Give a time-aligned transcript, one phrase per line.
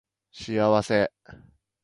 [0.31, 1.11] 幸せ